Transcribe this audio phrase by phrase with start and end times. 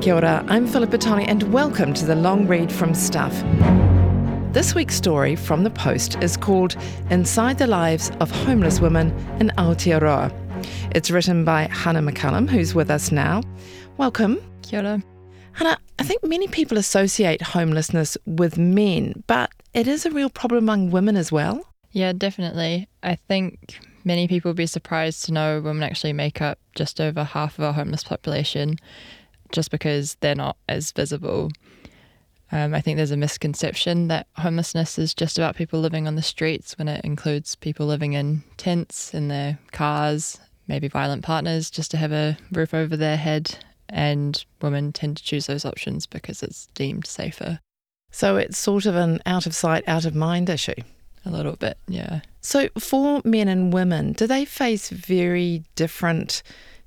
[0.00, 3.34] Kia ora, I'm Philippa Tolley, and welcome to the long read from Stuff.
[4.54, 6.74] This week's story from the Post is called
[7.10, 9.10] Inside the Lives of Homeless Women
[9.40, 10.32] in Aotearoa.
[10.94, 13.42] It's written by Hanna McCallum, who's with us now.
[13.98, 14.40] Welcome.
[14.62, 15.02] Kia ora.
[15.52, 20.64] Hanna, I think many people associate homelessness with men, but it is a real problem
[20.64, 21.62] among women as well.
[21.92, 22.88] Yeah, definitely.
[23.02, 27.22] I think many people would be surprised to know women actually make up just over
[27.22, 28.78] half of our homeless population
[29.52, 31.50] just because they're not as visible.
[32.52, 36.22] Um, I think there's a misconception that homelessness is just about people living on the
[36.22, 41.90] streets when it includes people living in tents, in their cars, maybe violent partners just
[41.92, 43.56] to have a roof over their head.
[43.88, 47.60] And women tend to choose those options because it's deemed safer.
[48.10, 50.74] So it's sort of an out of sight, out of mind issue.
[51.24, 52.20] A little bit, yeah.
[52.40, 56.42] So for men and women, do they face very different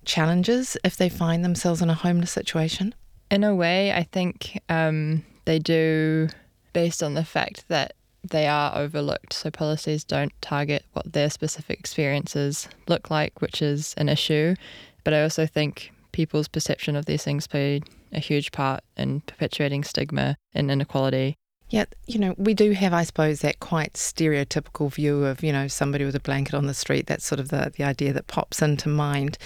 [0.05, 2.93] challenges if they find themselves in a homeless situation?
[3.31, 6.29] In a way, I think um, they do
[6.73, 7.93] based on the fact that
[8.23, 9.33] they are overlooked.
[9.33, 14.55] So policies don't target what their specific experiences look like, which is an issue.
[15.03, 17.81] But I also think people's perception of these things play
[18.11, 21.35] a huge part in perpetuating stigma and inequality.
[21.69, 25.67] Yeah, you know, we do have, I suppose, that quite stereotypical view of, you know,
[25.67, 27.07] somebody with a blanket on the street.
[27.07, 29.39] That's sort of the, the idea that pops into mind.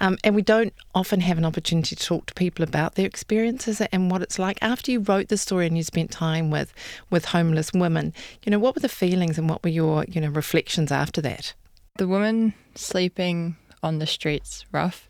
[0.00, 3.80] Um, and we don't often have an opportunity to talk to people about their experiences
[3.80, 4.58] and what it's like.
[4.62, 6.72] After you wrote the story and you spent time with,
[7.10, 8.12] with homeless women,
[8.44, 11.54] you know, what were the feelings and what were your, you know, reflections after that?
[11.96, 15.08] The women sleeping on the streets rough,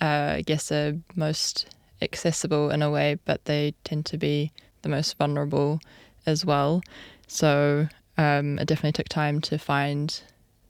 [0.00, 4.52] uh, I guess, are most accessible in a way, but they tend to be
[4.82, 5.80] the most vulnerable
[6.26, 6.82] as well.
[7.26, 10.20] So um, it definitely took time to find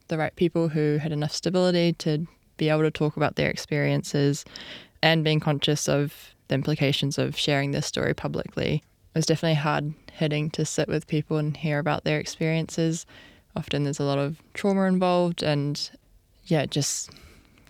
[0.08, 2.26] the right people who had enough stability to
[2.56, 4.44] be able to talk about their experiences
[5.02, 8.82] and being conscious of the implications of sharing this story publicly.
[9.14, 13.06] It was definitely hard hitting to sit with people and hear about their experiences.
[13.54, 15.90] Often there's a lot of trauma involved, and
[16.46, 17.10] yeah, just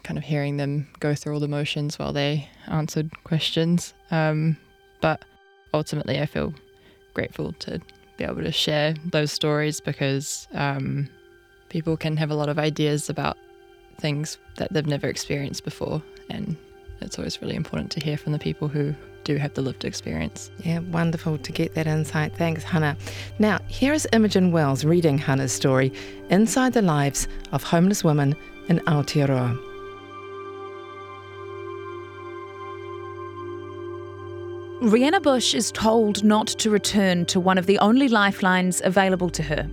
[0.03, 3.95] kind of hearing them go through all the motions while they answered questions.
[4.11, 4.57] Um,
[5.01, 5.25] but
[5.75, 6.55] ultimately, I feel
[7.15, 7.81] grateful to
[8.17, 11.09] be able to share those stories because um,
[11.69, 13.37] people can have a lot of ideas about
[13.99, 16.03] things that they've never experienced before.
[16.31, 16.57] And
[17.01, 20.51] it's always really important to hear from the people who do have the lived experience.
[20.59, 22.35] Yeah, wonderful to get that insight.
[22.37, 22.97] Thanks, Hanna.
[23.39, 25.93] Now, here is Imogen Wells reading Hanna's story
[26.31, 28.35] Inside the Lives of Homeless Women
[28.69, 29.68] in Aotearoa.
[34.89, 39.43] Rhianna Bush is told not to return to one of the only lifelines available to
[39.43, 39.69] her,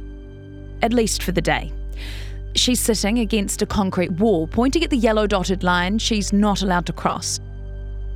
[0.82, 1.72] at least for the day.
[2.56, 6.86] She's sitting against a concrete wall, pointing at the yellow dotted line she's not allowed
[6.88, 7.40] to cross.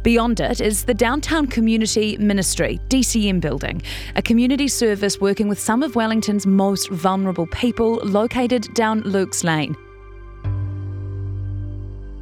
[0.03, 3.81] Beyond it is the Downtown Community Ministry, DCM building,
[4.17, 9.73] a community service working with some of Wellington's most vulnerable people, located down Luke's Lane.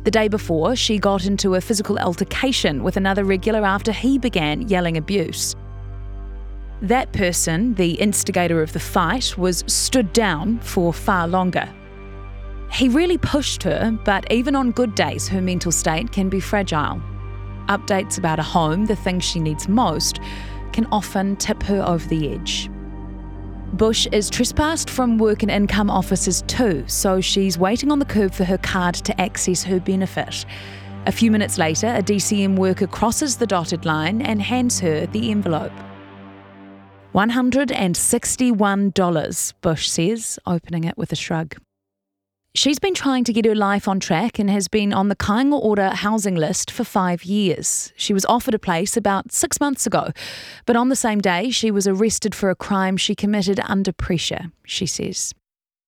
[0.07, 4.61] The day before, she got into a physical altercation with another regular after he began
[4.69, 5.53] yelling abuse.
[6.81, 11.67] That person, the instigator of the fight, was stood down for far longer.
[12.71, 17.01] He really pushed her, but even on good days, her mental state can be fragile.
[17.67, 20.21] Updates about a home, the thing she needs most,
[20.71, 22.69] can often tip her over the edge.
[23.73, 28.33] Bush is trespassed from work and income offices too, so she's waiting on the curb
[28.33, 30.45] for her card to access her benefit.
[31.05, 35.31] A few minutes later, a DCM worker crosses the dotted line and hands her the
[35.31, 35.73] envelope.
[37.13, 41.57] $161, Bush says, opening it with a shrug.
[42.57, 45.61] She's been trying to get her life on track and has been on the Kāinga
[45.61, 47.93] Ora housing list for five years.
[47.95, 50.09] She was offered a place about six months ago,
[50.65, 54.51] but on the same day, she was arrested for a crime she committed under pressure,
[54.65, 55.35] she says.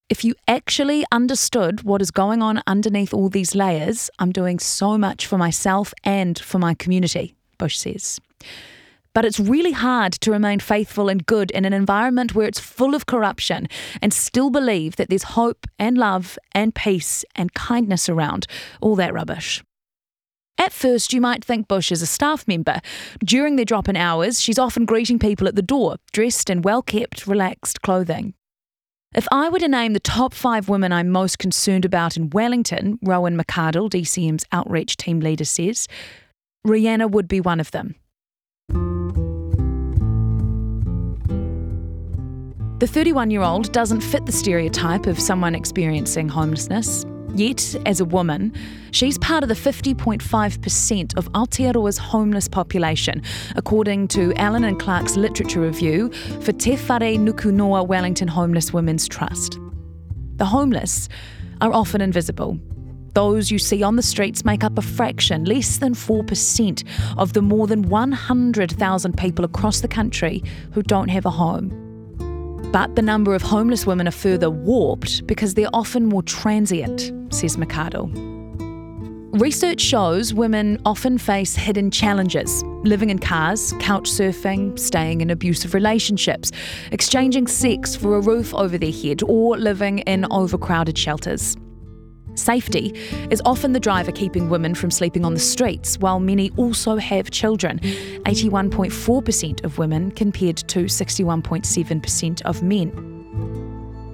[0.08, 4.96] If you actually understood what is going on underneath all these layers, I'm doing so
[4.96, 8.20] much for myself and for my community, Bush says.
[9.14, 12.94] But it's really hard to remain faithful and good in an environment where it's full
[12.94, 13.68] of corruption
[14.00, 18.46] and still believe that there's hope and love and peace and kindness around.
[18.80, 19.62] All that rubbish.
[20.58, 22.80] At first, you might think Bush is a staff member.
[23.24, 26.82] During their drop in hours, she's often greeting people at the door, dressed in well
[26.82, 28.34] kept, relaxed clothing.
[29.14, 32.98] If I were to name the top five women I'm most concerned about in Wellington,
[33.02, 35.88] Rowan McArdle, DCM's outreach team leader, says,
[36.64, 37.96] Rihanna would be one of them.
[42.80, 47.04] The 31 year old doesn't fit the stereotype of someone experiencing homelessness.
[47.34, 48.54] Yet, as a woman,
[48.90, 53.22] she's part of the 50.5% of Aotearoa's homeless population,
[53.54, 59.58] according to Allen and Clarke's literature review for Te Whare Nukunoa Wellington Homeless Women's Trust.
[60.36, 61.08] The homeless
[61.60, 62.58] are often invisible.
[63.14, 66.84] Those you see on the streets make up a fraction, less than 4%,
[67.18, 70.42] of the more than 100,000 people across the country
[70.72, 71.76] who don't have a home.
[72.72, 77.56] But the number of homeless women are further warped because they're often more transient, says
[77.56, 78.10] McArdle.
[79.40, 85.74] Research shows women often face hidden challenges living in cars, couch surfing, staying in abusive
[85.74, 86.50] relationships,
[86.92, 91.56] exchanging sex for a roof over their head, or living in overcrowded shelters.
[92.34, 92.92] Safety
[93.30, 97.30] is often the driver keeping women from sleeping on the streets, while many also have
[97.30, 103.10] children 81.4% of women compared to 61.7% of men.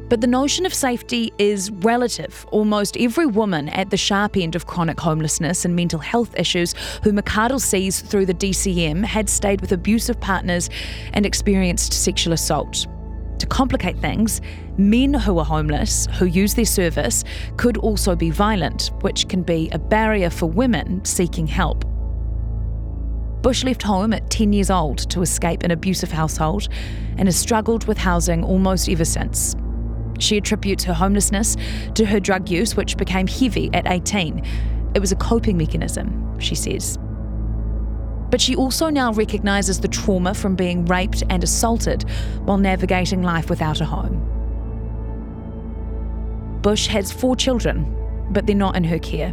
[0.09, 2.47] But the notion of safety is relative.
[2.53, 7.13] Almost every woman at the sharp end of chronic homelessness and mental health issues who
[7.13, 10.71] McArdle sees through the DCM had stayed with abusive partners
[11.13, 12.87] and experienced sexual assault.
[13.41, 14.41] To complicate things,
[14.79, 17.25] men who are homeless, who use their service,
[17.57, 21.85] could also be violent, which can be a barrier for women seeking help.
[23.43, 26.69] Bush left home at 10 years old to escape an abusive household
[27.17, 29.55] and has struggled with housing almost ever since.
[30.19, 31.57] She attributes her homelessness
[31.95, 34.45] to her drug use, which became heavy at 18.
[34.95, 36.99] It was a coping mechanism, she says.
[38.31, 42.05] But she also now recognises the trauma from being raped and assaulted
[42.45, 44.36] while navigating life without a home.
[46.67, 47.87] Bush has four children,
[48.33, 49.33] but they're not in her care.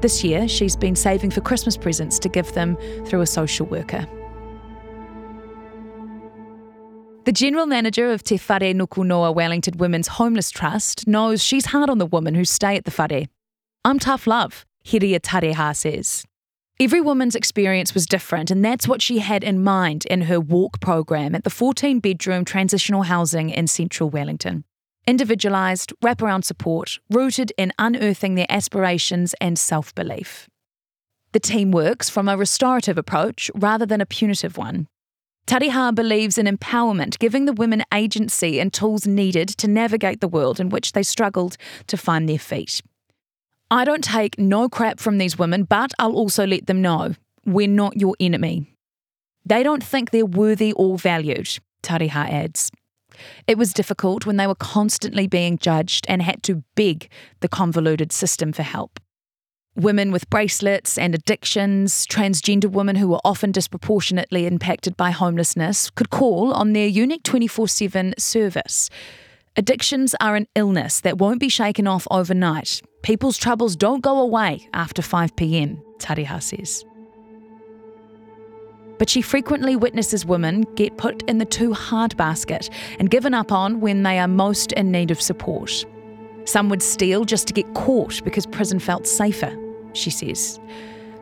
[0.00, 2.74] This year, she's been saving for Christmas presents to give them
[3.04, 4.06] through a social worker.
[7.26, 11.98] The general manager of Te Whare Nukunoa Wellington Women's Homeless Trust knows she's hard on
[11.98, 13.26] the women who stay at the whare.
[13.84, 16.24] I'm tough love, Hiria Tareha says.
[16.80, 20.80] Every woman's experience was different, and that's what she had in mind in her walk
[20.80, 24.64] program at the 14 bedroom transitional housing in central Wellington.
[25.10, 30.48] Individualised, wraparound support rooted in unearthing their aspirations and self belief.
[31.32, 34.86] The team works from a restorative approach rather than a punitive one.
[35.48, 40.60] Tareha believes in empowerment, giving the women agency and tools needed to navigate the world
[40.60, 41.56] in which they struggled
[41.88, 42.80] to find their feet.
[43.68, 47.66] I don't take no crap from these women, but I'll also let them know we're
[47.66, 48.76] not your enemy.
[49.44, 52.70] They don't think they're worthy or valued, Tareha adds.
[53.46, 57.08] It was difficult when they were constantly being judged and had to beg
[57.40, 59.00] the convoluted system for help.
[59.76, 66.10] Women with bracelets and addictions, transgender women who were often disproportionately impacted by homelessness, could
[66.10, 68.90] call on their unique 24 7 service.
[69.56, 72.82] Addictions are an illness that won't be shaken off overnight.
[73.02, 76.84] People's troubles don't go away after 5 pm, Tareha says.
[79.00, 83.50] But she frequently witnesses women get put in the too hard basket and given up
[83.50, 85.86] on when they are most in need of support.
[86.44, 89.56] Some would steal just to get caught because prison felt safer,
[89.94, 90.60] she says.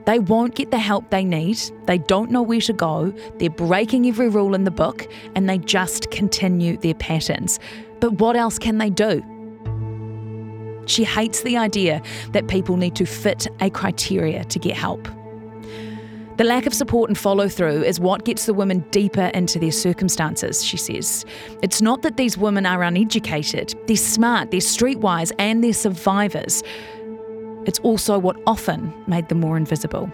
[0.06, 4.06] They won't get the help they need, they don't know where to go, they're breaking
[4.06, 5.06] every rule in the book,
[5.36, 7.60] and they just continue their patterns.
[8.00, 9.22] But what else can they do?
[10.86, 15.06] She hates the idea that people need to fit a criteria to get help.
[16.38, 19.72] The lack of support and follow through is what gets the women deeper into their
[19.72, 21.24] circumstances, she says.
[21.64, 26.62] It's not that these women are uneducated, they're smart, they're streetwise, and they're survivors.
[27.66, 30.12] It's also what often made them more invisible.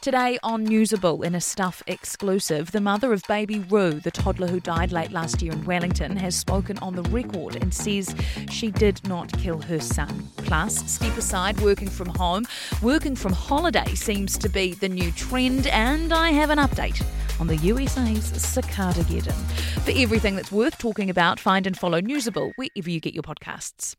[0.00, 4.58] Today on Newsable, in a Stuff exclusive, the mother of baby Rue, the toddler who
[4.58, 8.14] died late last year in Wellington, has spoken on the record and says
[8.50, 10.26] she did not kill her son.
[10.38, 12.46] Plus, step aside working from home.
[12.80, 17.04] Working from holiday seems to be the new trend, and I have an update
[17.38, 19.36] on the USA's Cicada Geddon.
[19.82, 23.96] For everything that's worth talking about, find and follow Newsable wherever you get your podcasts.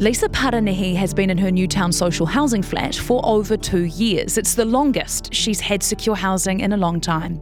[0.00, 4.38] Lisa Paranihi has been in her Newtown social housing flat for over two years.
[4.38, 7.38] It's the longest she's had secure housing in a long time.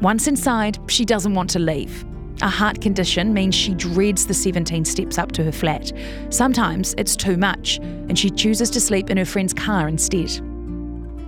[0.00, 2.04] Once inside, she doesn't want to leave.
[2.42, 5.92] A heart condition means she dreads the 17 steps up to her flat.
[6.30, 10.42] Sometimes it's too much, and she chooses to sleep in her friend's car instead.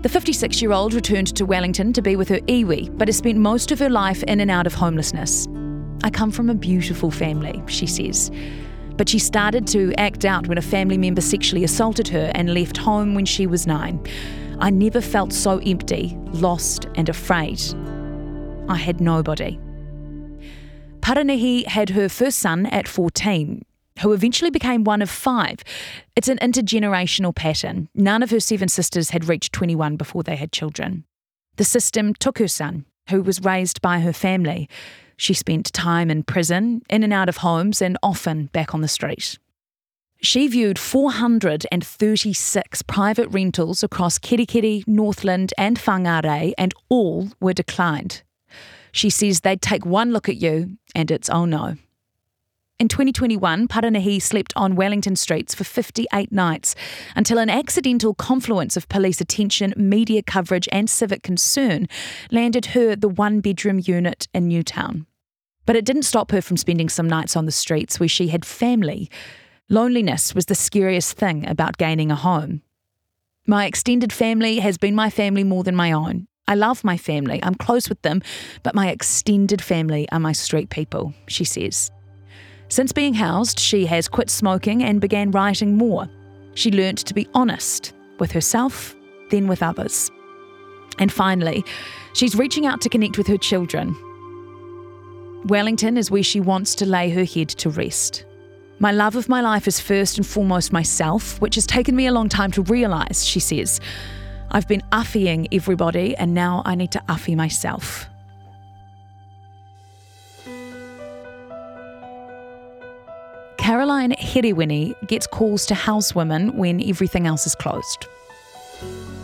[0.03, 3.39] The 56 year old returned to Wellington to be with her iwi, but has spent
[3.39, 5.47] most of her life in and out of homelessness.
[6.03, 8.33] I come from a beautiful family, she says
[8.99, 12.77] but she started to act out when a family member sexually assaulted her and left
[12.77, 14.05] home when she was nine.
[14.59, 17.63] I never felt so empty, lost, and afraid.
[18.69, 19.59] I had nobody.
[21.01, 23.65] Paranihi had her first son at 14,
[24.01, 25.61] who eventually became one of five.
[26.17, 27.89] It's an intergenerational pattern.
[27.95, 31.05] None of her seven sisters had reached 21 before they had children.
[31.57, 34.69] The system took her son, who was raised by her family.
[35.19, 38.89] She spent time in prison, in and out of homes, and often back on the
[38.89, 39.39] street.
[40.23, 48.23] She viewed 436 private rentals across Kerikeri, Northland, and Whangarei, and all were declined.
[48.93, 51.77] She says they'd take one look at you, and it's oh no.
[52.79, 56.77] In 2021, Paranihi slept on Wellington streets for 58 nights
[57.17, 61.89] until an accidental confluence of police attention, media coverage, and civic concern
[62.31, 65.08] landed her the one bedroom unit in Newtown.
[65.69, 68.47] But it didn't stop her from spending some nights on the streets where she had
[68.47, 69.11] family.
[69.69, 72.63] Loneliness was the scariest thing about gaining a home.
[73.47, 76.27] My extended family has been my family more than my own.
[76.47, 78.23] I love my family, I'm close with them,
[78.63, 81.91] but my extended family are my street people, she says.
[82.71, 86.09] Since being housed, she has quit smoking and began writing more.
[86.55, 88.97] She learnt to be honest with herself,
[89.29, 90.11] then with others.
[90.99, 91.63] And finally,
[92.15, 93.95] she's reaching out to connect with her children.
[95.45, 98.25] Wellington is where she wants to lay her head to rest.
[98.81, 102.13] My love of my life is first and foremost myself, which has taken me a
[102.13, 103.81] long time to realise, she says.
[104.51, 108.09] I've been uffying everybody, and now I need to uffy myself.
[113.59, 118.07] Caroline Herewini gets calls to house women when everything else is closed.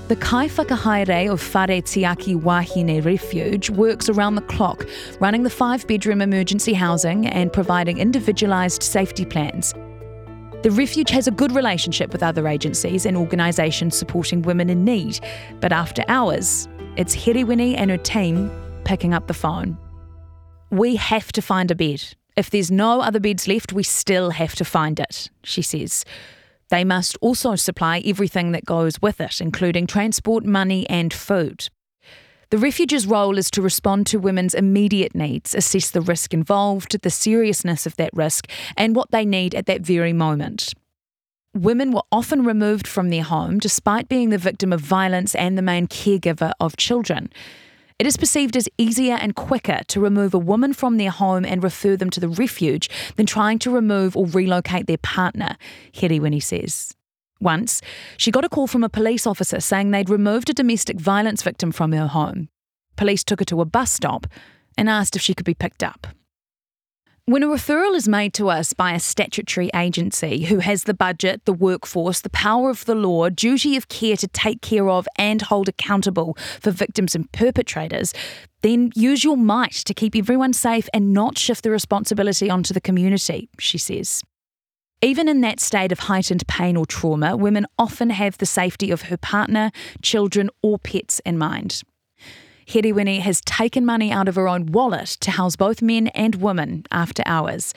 [0.07, 4.87] The Kai Whakahaere of Whare Tiaki Wahine Refuge works around the clock,
[5.19, 9.73] running the five bedroom emergency housing and providing individualised safety plans.
[10.63, 15.21] The refuge has a good relationship with other agencies and organisations supporting women in need,
[15.61, 18.51] but after hours, it's Herewini and her team
[18.85, 19.79] picking up the phone.
[20.71, 24.55] We have to find a bed, if there's no other beds left, we still have
[24.57, 26.05] to find it, she says.
[26.71, 31.69] They must also supply everything that goes with it, including transport, money, and food.
[32.51, 37.11] The refuge's role is to respond to women's immediate needs, assess the risk involved, the
[37.11, 40.73] seriousness of that risk, and what they need at that very moment.
[41.55, 45.63] Women were often removed from their home despite being the victim of violence and the
[45.63, 47.31] main caregiver of children.
[47.97, 51.63] It is perceived as easier and quicker to remove a woman from their home and
[51.63, 55.57] refer them to the refuge than trying to remove or relocate their partner,
[55.93, 56.97] Herewini says.
[57.41, 57.81] Once,
[58.17, 61.71] she got a call from a police officer saying they'd removed a domestic violence victim
[61.71, 62.49] from her home.
[62.97, 64.27] Police took her to a bus stop
[64.77, 66.09] and asked if she could be picked up.
[67.27, 71.47] When a referral is made to us by a statutory agency who has the budget,
[71.47, 75.41] the workforce, the power of the law, duty of care to take care of and
[75.41, 78.13] hold accountable for victims and perpetrators,
[78.61, 82.81] then use your might to keep everyone safe and not shift the responsibility onto the
[82.81, 84.23] community, she says.
[85.01, 89.03] Even in that state of heightened pain or trauma, women often have the safety of
[89.03, 89.71] her partner,
[90.03, 91.85] children, or pets in mind.
[92.67, 96.85] Herewini has taken money out of her own wallet to house both men and women
[96.91, 97.75] after hours.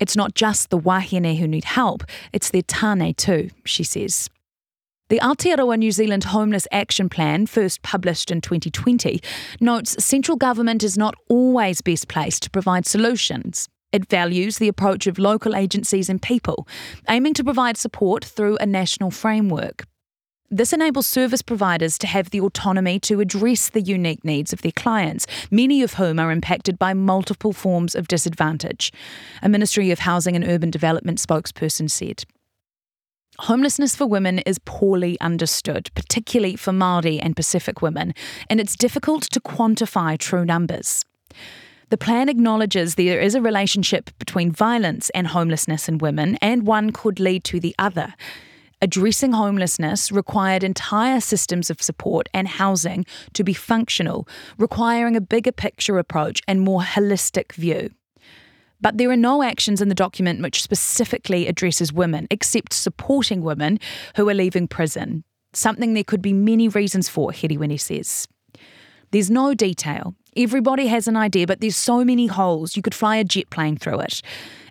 [0.00, 4.28] It's not just the wahine who need help, it's their tane too, she says.
[5.10, 9.20] The Aotearoa New Zealand Homeless Action Plan, first published in 2020,
[9.60, 13.68] notes central government is not always best placed to provide solutions.
[13.92, 16.66] It values the approach of local agencies and people,
[17.08, 19.84] aiming to provide support through a national framework.
[20.50, 24.72] This enables service providers to have the autonomy to address the unique needs of their
[24.72, 28.92] clients, many of whom are impacted by multiple forms of disadvantage,
[29.42, 32.24] a Ministry of Housing and Urban Development spokesperson said.
[33.40, 38.12] Homelessness for women is poorly understood, particularly for Māori and Pacific women,
[38.50, 41.04] and it's difficult to quantify true numbers.
[41.88, 46.92] The plan acknowledges there is a relationship between violence and homelessness in women, and one
[46.92, 48.14] could lead to the other
[48.84, 55.52] addressing homelessness required entire systems of support and housing to be functional, requiring a bigger
[55.52, 57.88] picture approach and more holistic view.
[58.82, 63.80] But there are no actions in the document which specifically addresses women, except supporting women
[64.16, 65.24] who are leaving prison,
[65.54, 68.28] something there could be many reasons for, Herewini says.
[69.12, 70.14] There's no detail.
[70.36, 73.78] Everybody has an idea, but there's so many holes, you could fly a jet plane
[73.78, 74.20] through it.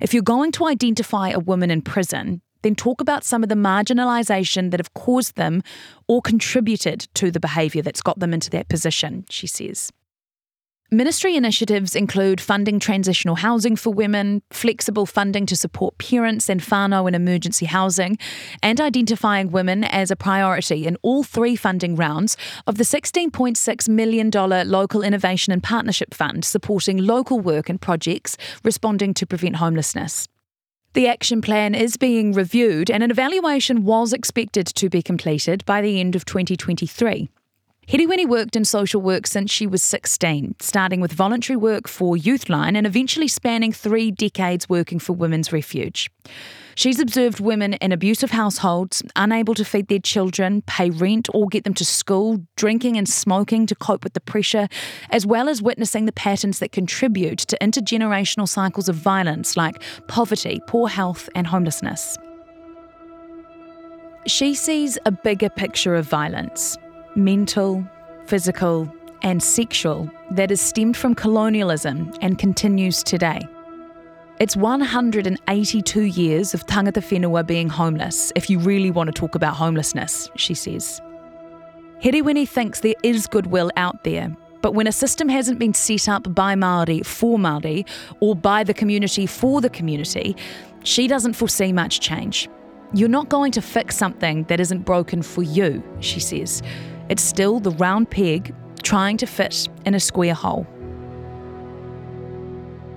[0.01, 3.55] If you're going to identify a woman in prison, then talk about some of the
[3.55, 5.61] marginalisation that have caused them
[6.07, 9.91] or contributed to the behaviour that's got them into that position, she says.
[10.93, 17.07] Ministry initiatives include funding transitional housing for women, flexible funding to support parents and whānau
[17.07, 18.15] in emergency housing,
[18.61, 24.29] and identifying women as a priority in all three funding rounds of the $16.6 million
[24.69, 30.27] Local Innovation and Partnership Fund supporting local work and projects responding to prevent homelessness.
[30.93, 35.81] The action plan is being reviewed, and an evaluation was expected to be completed by
[35.81, 37.29] the end of 2023.
[37.87, 42.77] Herewini worked in social work since she was 16, starting with voluntary work for Youthline
[42.77, 46.11] and eventually spanning three decades working for Women's Refuge.
[46.75, 51.63] She's observed women in abusive households, unable to feed their children, pay rent, or get
[51.63, 54.67] them to school, drinking and smoking to cope with the pressure,
[55.09, 60.59] as well as witnessing the patterns that contribute to intergenerational cycles of violence like poverty,
[60.67, 62.17] poor health, and homelessness.
[64.25, 66.77] She sees a bigger picture of violence
[67.15, 67.87] mental,
[68.25, 73.39] physical, and sexual that is stemmed from colonialism and continues today.
[74.39, 79.55] It's 182 years of tangata whenua being homeless, if you really want to talk about
[79.55, 80.99] homelessness, she says.
[82.01, 86.33] Herewini thinks there is goodwill out there, but when a system hasn't been set up
[86.33, 87.87] by Māori for Māori
[88.21, 90.35] or by the community for the community,
[90.83, 92.49] she doesn't foresee much change.
[92.91, 96.63] You're not going to fix something that isn't broken for you, she says.
[97.07, 100.65] It's still the round peg trying to fit in a square hole.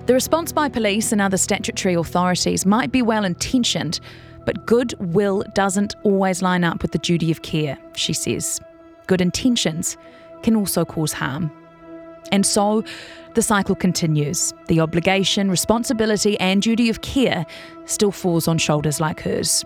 [0.07, 3.99] The response by police and other statutory authorities might be well intentioned,
[4.45, 8.61] but goodwill doesn't always line up with the duty of care, she says.
[9.07, 9.97] Good intentions
[10.43, 11.51] can also cause harm.
[12.31, 12.85] And so
[13.33, 14.53] the cycle continues.
[14.67, 17.45] The obligation, responsibility, and duty of care
[17.83, 19.65] still falls on shoulders like hers.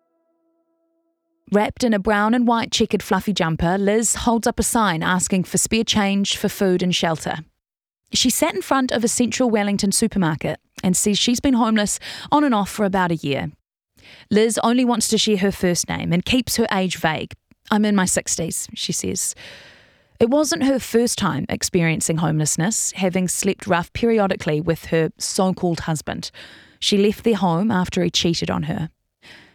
[1.53, 5.43] Wrapped in a brown and white checkered fluffy jumper, Liz holds up a sign asking
[5.43, 7.39] for spare change for food and shelter.
[8.13, 11.99] She sat in front of a central Wellington supermarket and says she's been homeless
[12.31, 13.51] on and off for about a year.
[14.29, 17.33] Liz only wants to share her first name and keeps her age vague.
[17.69, 19.35] I'm in my 60s, she says.
[20.21, 25.81] It wasn't her first time experiencing homelessness, having slept rough periodically with her so called
[25.81, 26.31] husband.
[26.79, 28.89] She left their home after he cheated on her.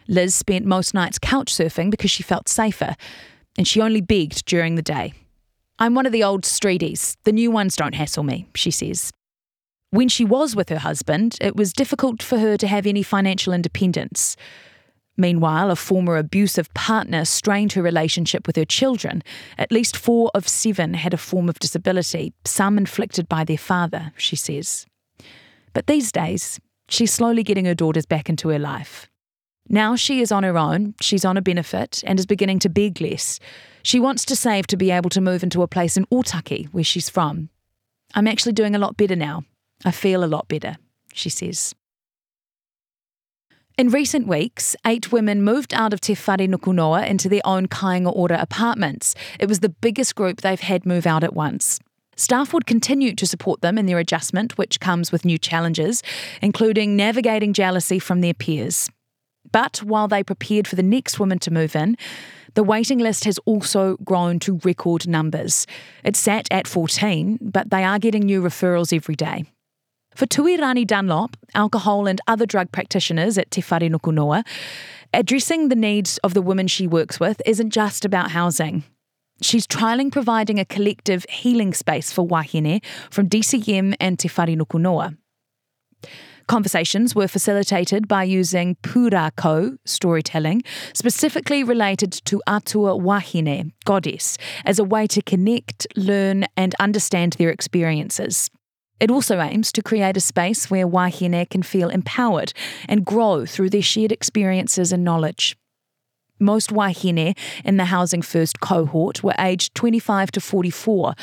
[0.07, 2.95] Liz spent most nights couch surfing because she felt safer,
[3.57, 5.13] and she only begged during the day.
[5.79, 7.15] I'm one of the old streeties.
[7.23, 9.11] The new ones don't hassle me, she says.
[9.91, 13.53] When she was with her husband, it was difficult for her to have any financial
[13.53, 14.35] independence.
[15.15, 19.23] Meanwhile, a former abusive partner strained her relationship with her children.
[19.57, 24.11] At least four of seven had a form of disability, some inflicted by their father,
[24.17, 24.85] she says.
[25.73, 29.07] But these days, she's slowly getting her daughters back into her life.
[29.69, 33.01] Now she is on her own, she's on a benefit, and is beginning to beg
[33.01, 33.39] less.
[33.83, 36.83] She wants to save to be able to move into a place in Otaki, where
[36.83, 37.49] she's from.
[38.15, 39.43] I'm actually doing a lot better now.
[39.85, 40.77] I feel a lot better,
[41.13, 41.75] she says.
[43.77, 48.11] In recent weeks, eight women moved out of Te Whare Nukunoa into their own Kāinga
[48.15, 49.13] Ora apartments.
[49.39, 51.79] It was the biggest group they've had move out at once.
[52.15, 56.01] Staff would continue to support them in their adjustment, which comes with new challenges,
[56.41, 58.89] including navigating jealousy from their peers.
[59.51, 61.97] But while they prepared for the next woman to move in,
[62.53, 65.67] the waiting list has also grown to record numbers.
[66.03, 69.45] It sat at 14, but they are getting new referrals every day.
[70.15, 74.43] For Tuirani Dunlop, alcohol and other drug practitioners at Te Whare Nukunoa,
[75.13, 78.83] addressing the needs of the women she works with isn't just about housing.
[79.43, 82.81] She's trialling providing a collective healing space for wahine
[83.11, 85.15] from DCM and Te Whare Nukunoa.
[86.47, 94.85] Conversations were facilitated by using pūrākau storytelling, specifically related to Atua Wahine, goddess, as a
[94.85, 98.49] way to connect, learn, and understand their experiences.
[99.01, 102.53] It also aims to create a space where wahine can feel empowered
[102.87, 105.57] and grow through their shared experiences and knowledge.
[106.39, 111.13] Most wahine in the Housing First cohort were aged 25 to 44,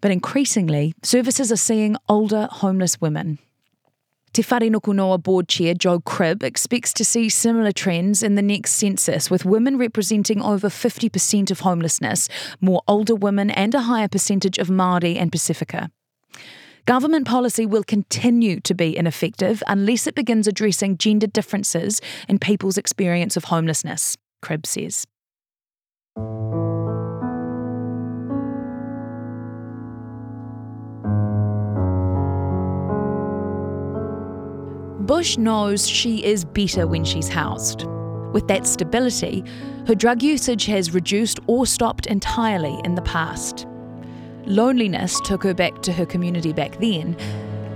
[0.00, 3.38] but increasingly, services are seeing older homeless women.
[4.32, 9.30] Te Whare Board Chair Jo Cribb expects to see similar trends in the next census,
[9.30, 14.68] with women representing over 50% of homelessness, more older women, and a higher percentage of
[14.68, 15.90] Māori and Pacifica.
[16.86, 22.78] Government policy will continue to be ineffective unless it begins addressing gender differences in people's
[22.78, 24.16] experience of homelessness.
[24.40, 25.04] Cribb says.
[35.02, 37.84] Bush knows she is better when she's housed.
[38.32, 39.44] With that stability,
[39.86, 43.66] her drug usage has reduced or stopped entirely in the past.
[44.46, 47.16] Loneliness took her back to her community back then,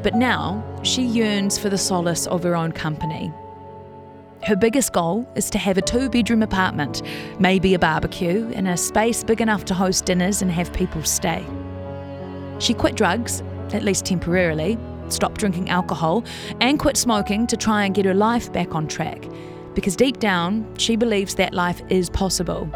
[0.02, 3.32] but now she yearns for the solace of her own company
[4.46, 7.02] her biggest goal is to have a two bedroom apartment,
[7.40, 11.44] maybe a barbecue, and a space big enough to host dinners and have people stay.
[12.60, 16.24] She quit drugs, at least temporarily, stopped drinking alcohol,
[16.60, 19.26] and quit smoking to try and get her life back on track,
[19.74, 22.68] because deep down, she believes that life is possible.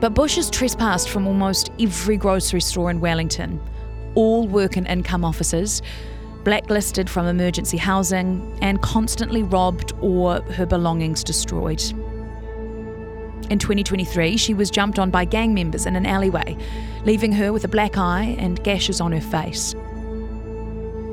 [0.00, 3.60] But Bush has trespassed from almost every grocery store in Wellington,
[4.14, 5.82] all work and income offices
[6.44, 11.82] blacklisted from emergency housing, and constantly robbed or her belongings destroyed.
[13.50, 16.56] In 2023, she was jumped on by gang members in an alleyway,
[17.04, 19.74] leaving her with a black eye and gashes on her face.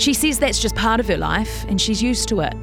[0.01, 2.55] She says that's just part of her life and she's used to it.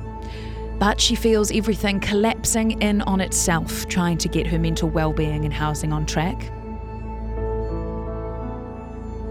[0.81, 5.55] But she feels everything collapsing in on itself, trying to get her mental well-being and
[5.55, 6.51] housing on track.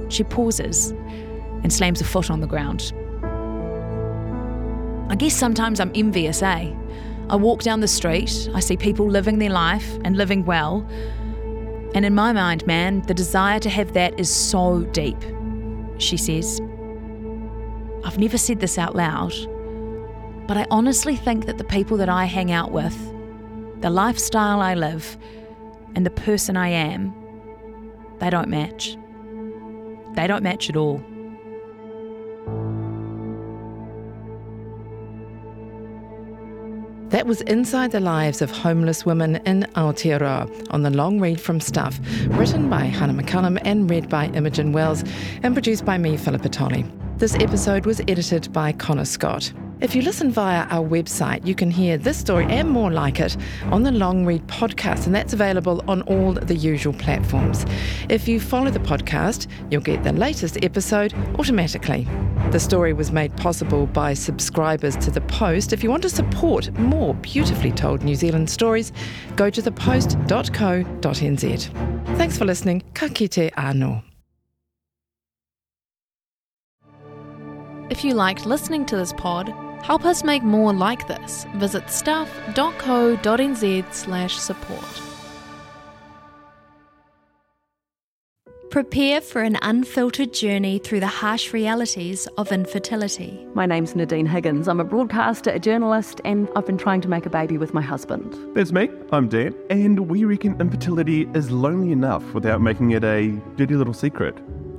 [0.09, 0.91] She pauses
[1.63, 2.93] and slams a foot on the ground.
[5.11, 6.73] I guess sometimes I'm envious, eh?
[7.29, 10.87] I walk down the street, I see people living their life and living well.
[11.93, 15.21] And in my mind, man, the desire to have that is so deep,
[15.97, 16.61] she says.
[18.03, 19.33] I've never said this out loud,
[20.47, 22.97] but I honestly think that the people that I hang out with,
[23.81, 25.17] the lifestyle I live,
[25.95, 27.13] and the person I am,
[28.19, 28.97] they don't match.
[30.15, 31.03] They don't match at all.
[37.09, 41.61] That was Inside the Lives of Homeless Women in Aotearoa on the long read from
[41.61, 45.05] Stuff, written by Hanna McCallum and read by Imogen Wells,
[45.41, 46.85] and produced by me, Philippa Tolley.
[47.17, 49.51] This episode was edited by Connor Scott.
[49.81, 53.35] If you listen via our website, you can hear this story and more like it
[53.71, 57.65] on the Long Read podcast, and that's available on all the usual platforms.
[58.07, 62.07] If you follow the podcast, you'll get the latest episode automatically.
[62.51, 65.73] The story was made possible by subscribers to The Post.
[65.73, 68.91] If you want to support more beautifully told New Zealand stories,
[69.35, 70.17] go to thepost.co.nz.
[72.17, 72.83] Thanks for listening.
[72.93, 74.06] Ka kite anō.
[77.89, 79.47] If you liked listening to this pod,
[79.81, 81.45] help us make more like this.
[81.55, 82.33] Visit stuff.co.nz
[83.93, 85.01] slash support.
[88.69, 93.47] Prepare for an unfiltered journey through the harsh realities of infertility.
[93.53, 94.67] My name's Nadine Higgins.
[94.67, 97.81] I'm a broadcaster, a journalist, and I've been trying to make a baby with my
[97.81, 98.35] husband.
[98.53, 98.89] That's me.
[99.13, 103.93] I'm Dan, and we reckon infertility is lonely enough without making it a dirty little
[103.93, 104.37] secret.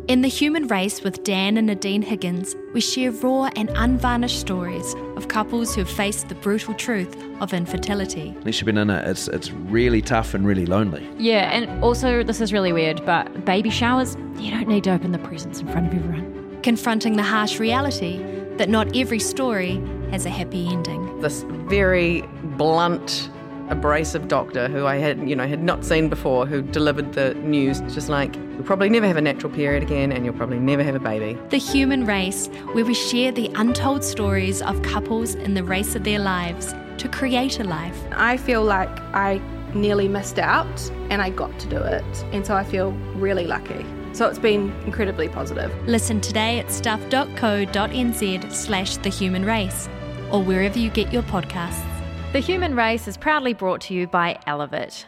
[0.09, 4.95] In The Human Race with Dan and Nadine Higgins, we share raw and unvarnished stories
[5.17, 8.35] of couples who have faced the brutal truth of infertility.
[8.39, 11.07] Unless you've been in it, it's, it's really tough and really lonely.
[11.19, 15.13] Yeah, and also, this is really weird, but baby showers, you don't need to open
[15.13, 16.59] the presents in front of everyone.
[16.63, 18.17] Confronting the harsh reality
[18.57, 19.79] that not every story
[20.11, 21.21] has a happy ending.
[21.21, 22.23] This very
[22.57, 23.29] blunt
[23.71, 27.81] abrasive doctor who I had, you know, had not seen before, who delivered the news,
[27.93, 30.95] just like, you'll probably never have a natural period again and you'll probably never have
[30.95, 31.39] a baby.
[31.51, 36.05] The Human Race, where we share the untold stories of couples in the race of
[36.05, 37.99] their lives to create a life.
[38.13, 39.41] I feel like I
[39.75, 42.05] nearly missed out and I got to do it.
[42.33, 43.85] And so I feel really lucky.
[44.13, 45.73] So it's been incredibly positive.
[45.87, 49.89] Listen today at stuff.co.nz slash the human race
[50.33, 51.88] or wherever you get your podcasts.
[52.31, 55.07] The Human Race is proudly brought to you by Elevate.